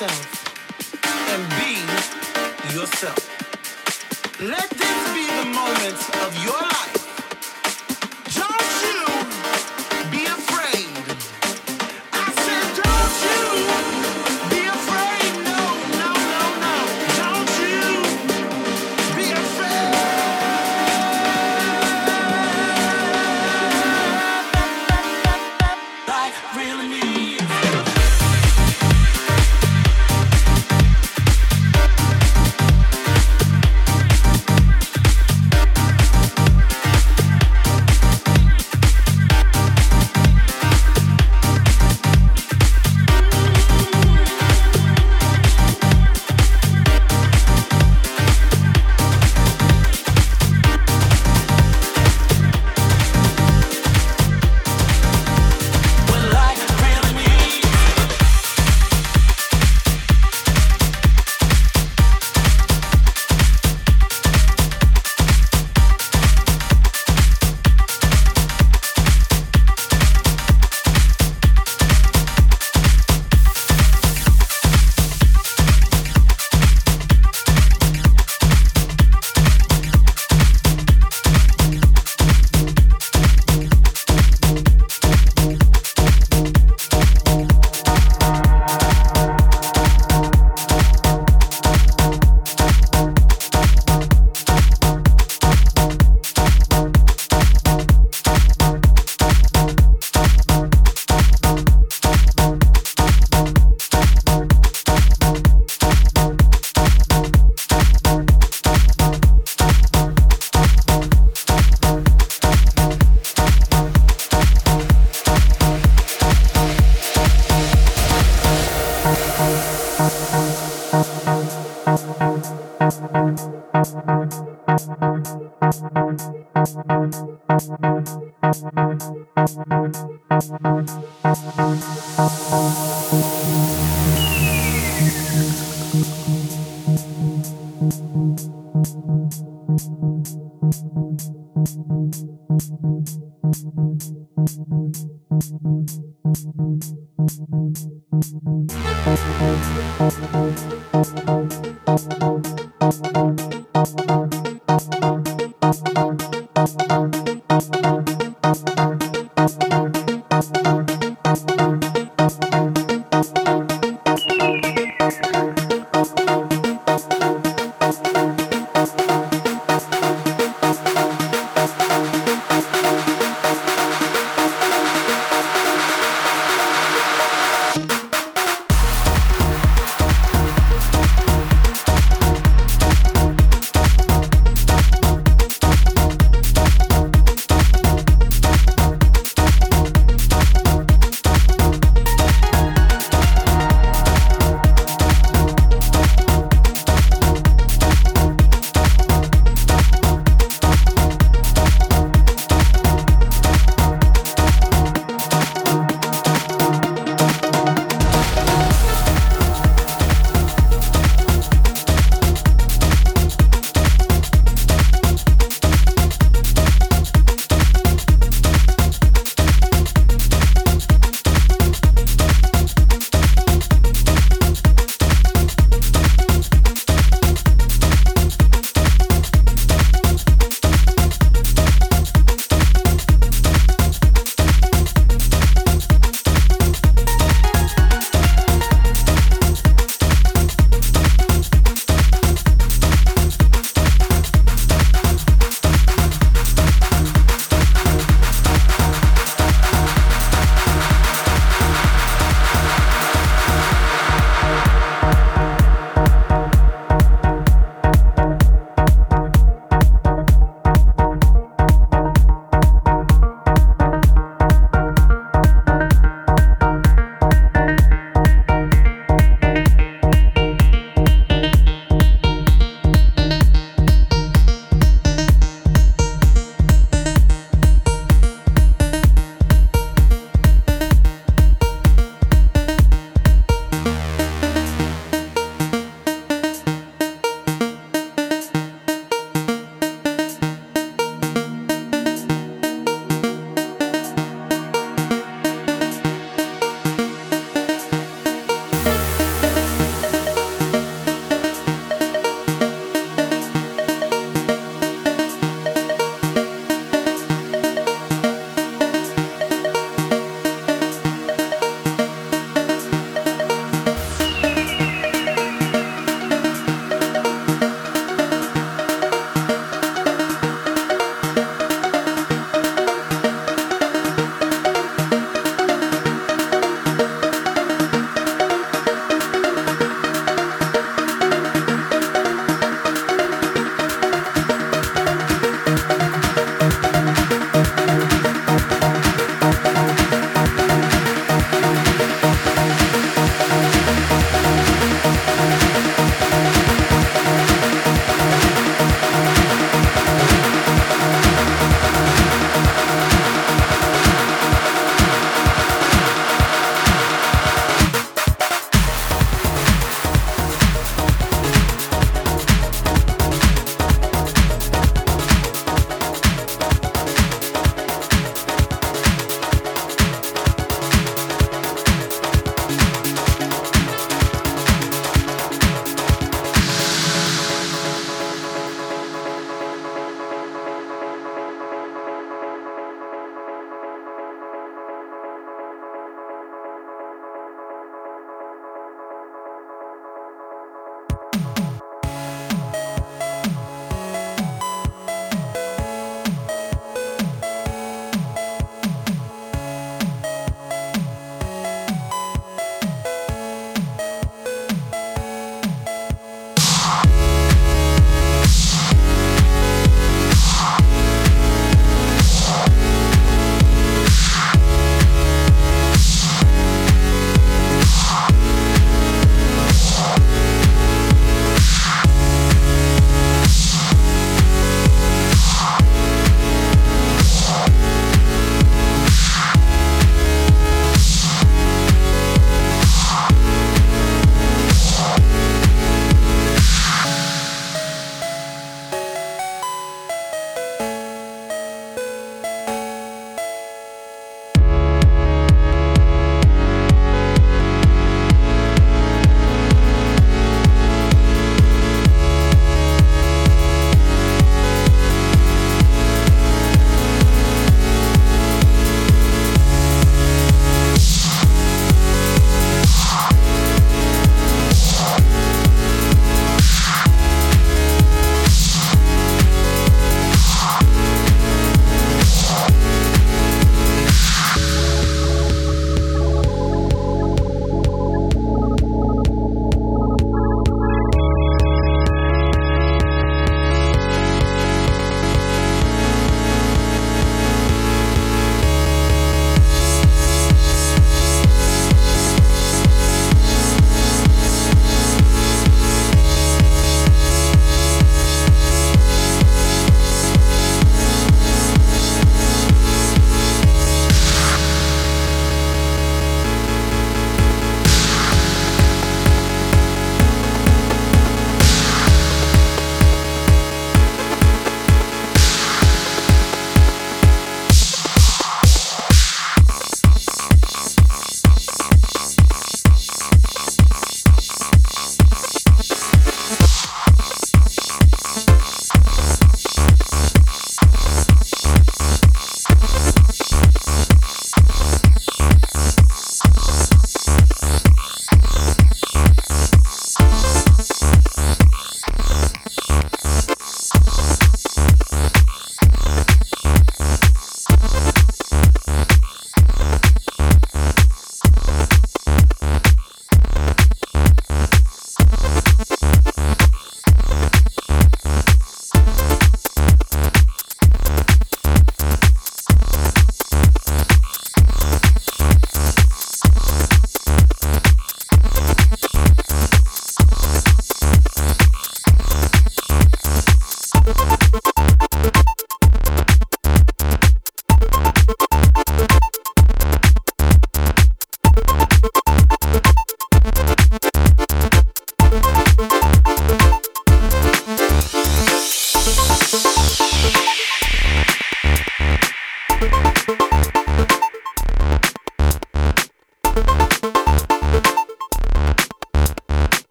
yourself. 0.00 0.35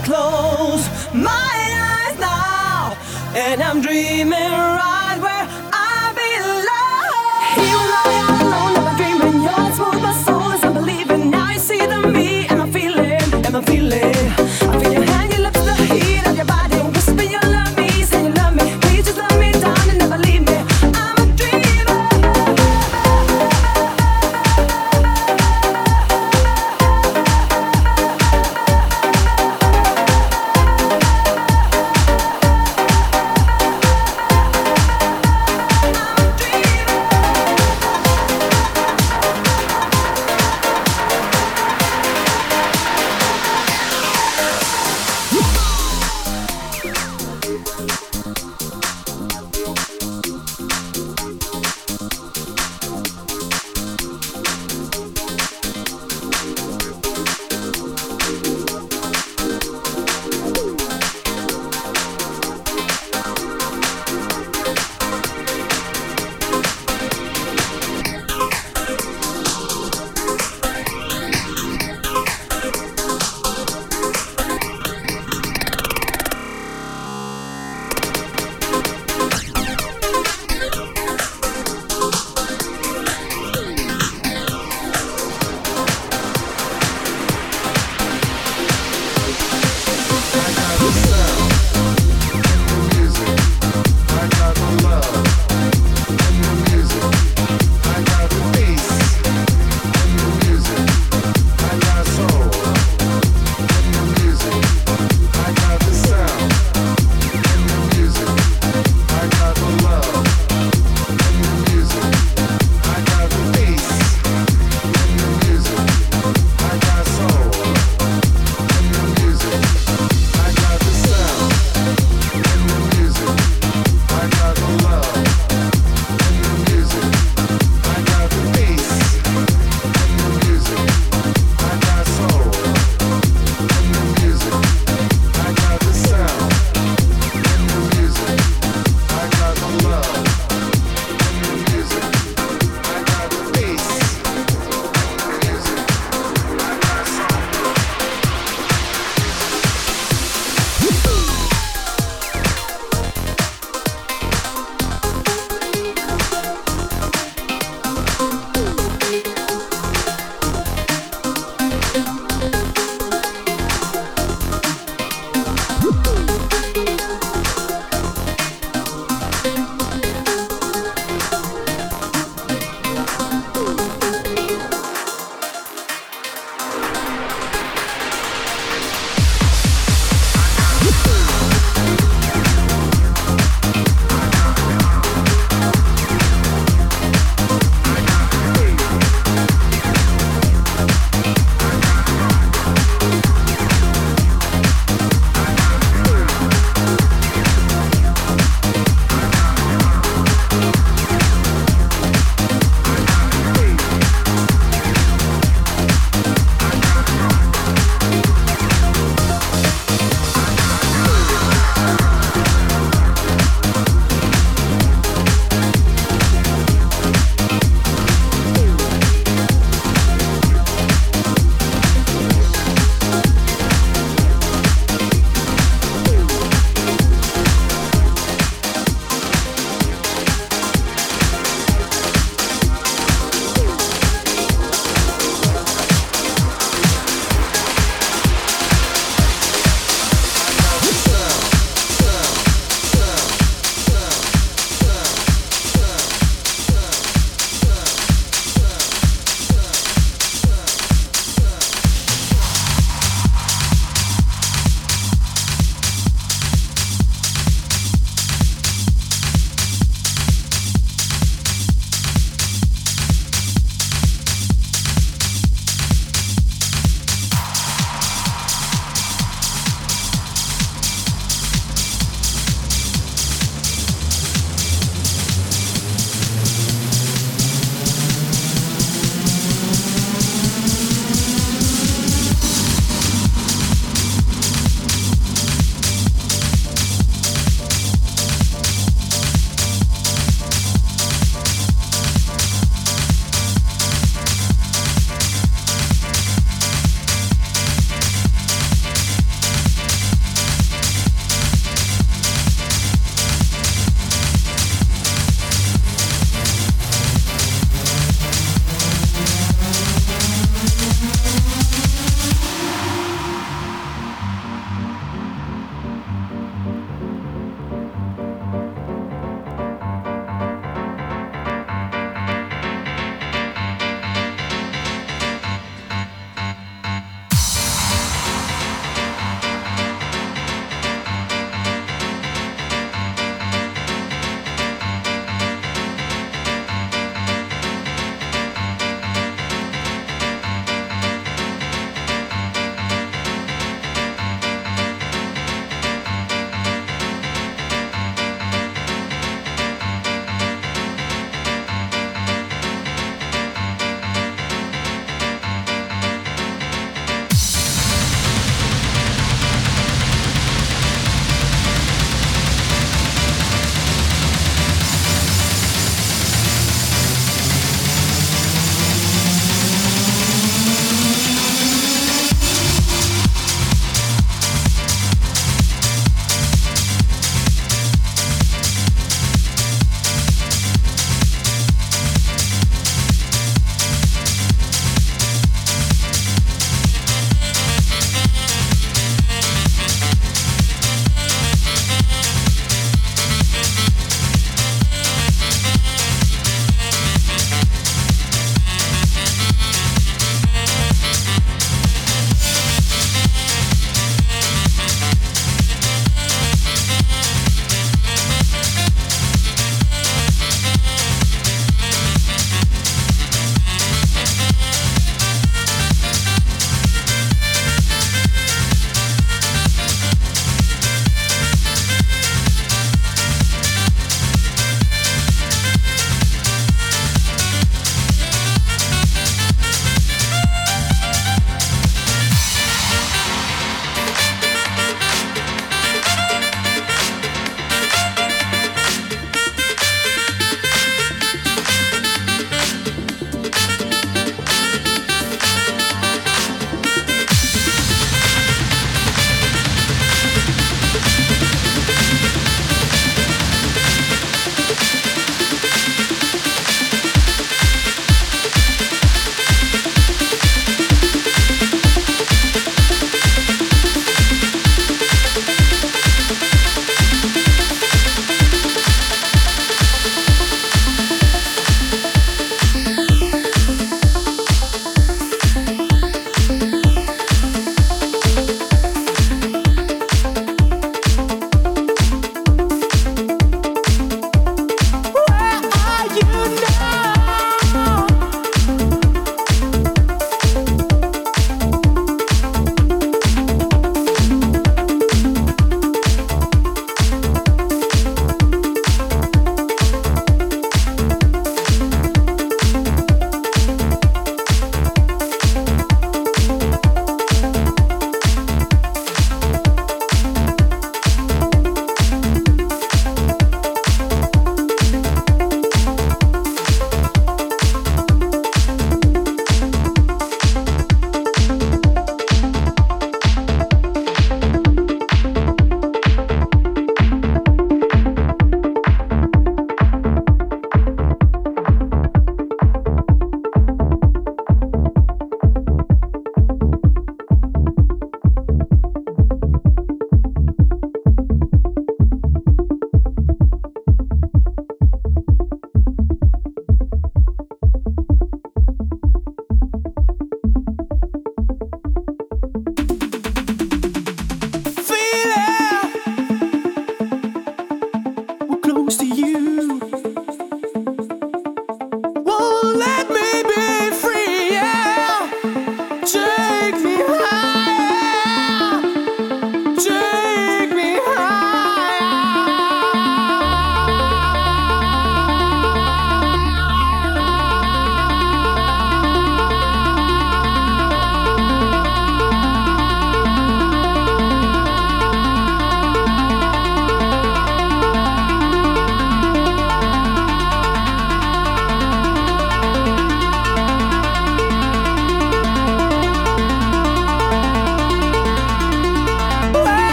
I 0.00 0.02
close 0.02 0.88
my 1.12 1.28
eyes 1.28 2.18
now, 2.18 2.96
and 3.34 3.62
I'm 3.62 3.82
dreaming 3.82 4.32
right 4.32 4.99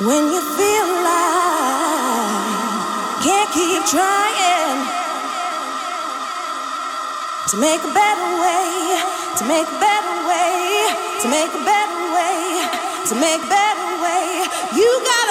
When 0.00 0.30
you 0.30 0.40
feel 0.40 0.88
like 1.02 1.82
can't 3.20 3.50
keep 3.50 3.84
trying 3.90 4.86
to 7.48 7.56
make 7.56 7.82
a 7.82 7.92
better 7.92 8.30
way, 8.38 9.02
to 9.38 9.44
make 9.44 9.66
a 9.66 9.80
better 9.80 10.14
way, 10.28 10.86
to 11.20 11.28
make 11.28 11.52
a 11.52 11.64
better 11.64 12.14
way, 12.14 12.62
to 13.08 13.14
make 13.16 13.42
a 13.42 13.48
better 13.48 14.00
way, 14.00 14.46
you 14.76 15.02
gotta. 15.04 15.27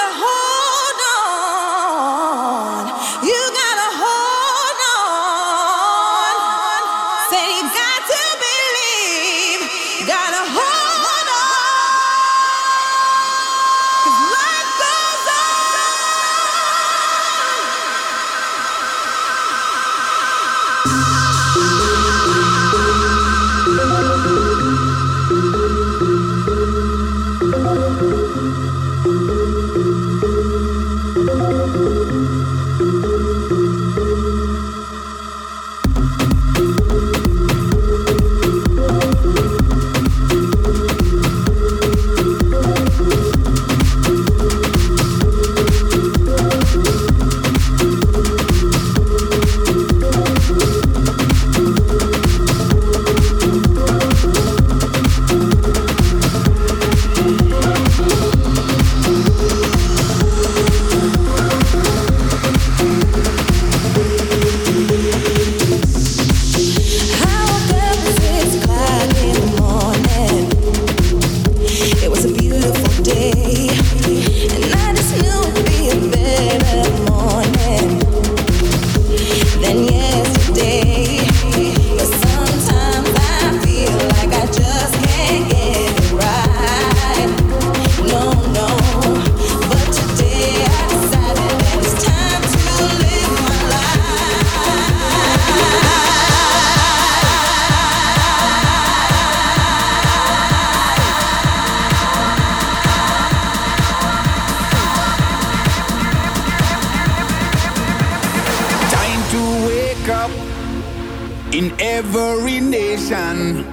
in 111.53 111.73
every 111.79 112.59
nation. 112.59 113.63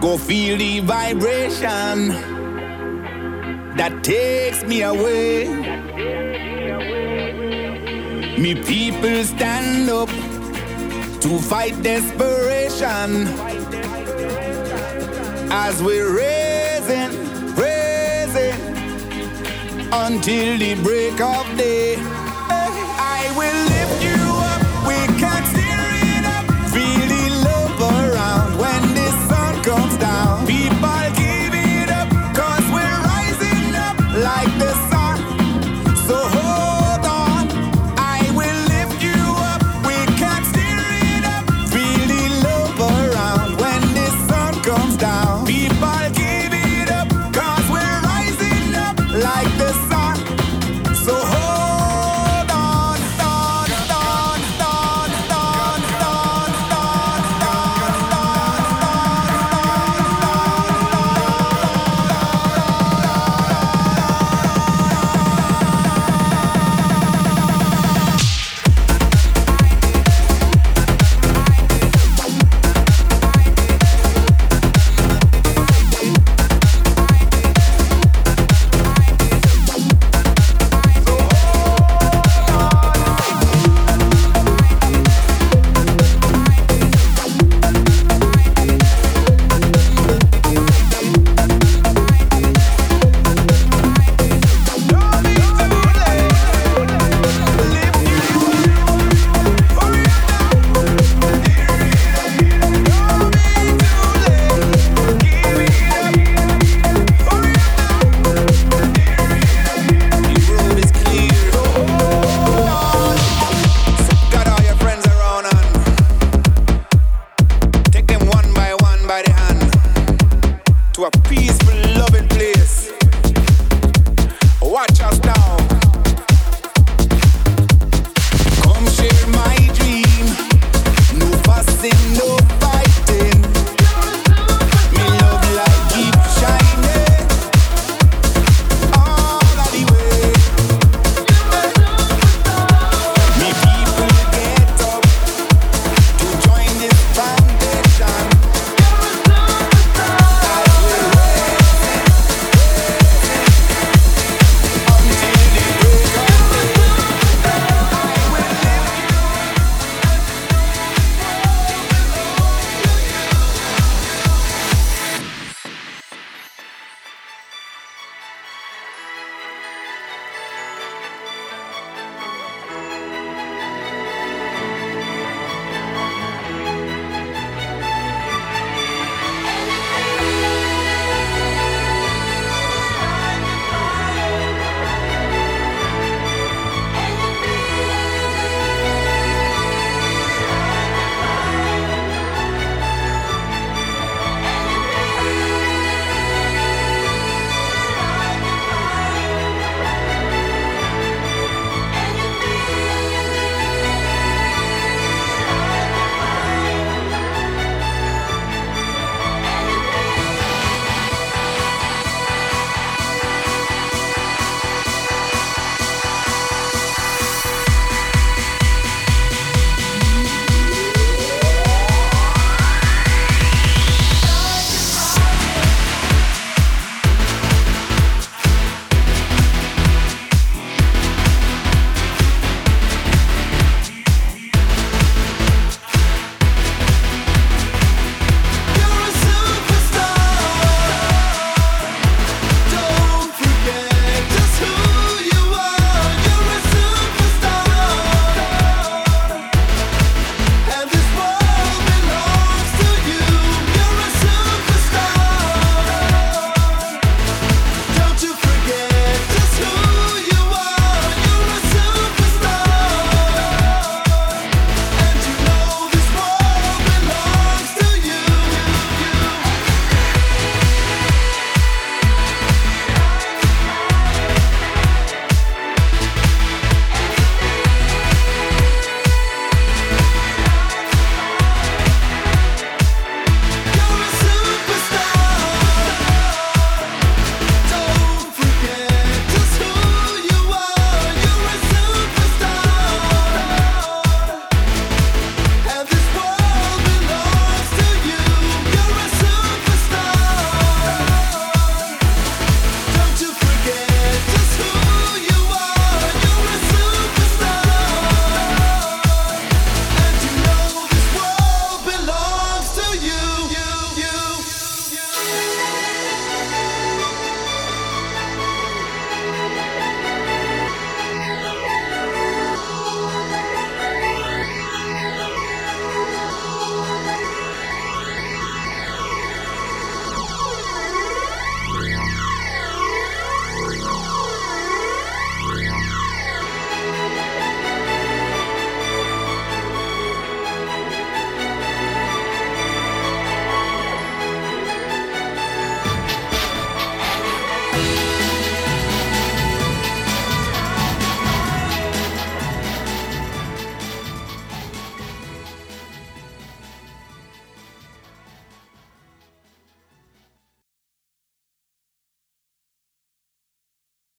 Go 0.00 0.16
feel 0.16 0.56
the 0.56 0.80
vibration 0.80 2.08
that 3.76 4.02
takes 4.02 4.62
me 4.64 4.82
away. 4.82 5.48
Me 8.38 8.54
people 8.54 9.24
stand 9.24 9.88
up 9.90 10.08
to 11.20 11.38
fight 11.38 11.80
desperation 11.82 13.26
as 15.50 15.82
we're 15.82 16.16
raising, 16.16 17.10
raising 17.54 18.60
until 19.92 20.58
the 20.58 20.74
break 20.82 21.20
of 21.20 21.46
day. 21.56 21.96
I 21.98 23.32
will 23.36 23.58
lift 23.72 24.02
you. 24.04 24.21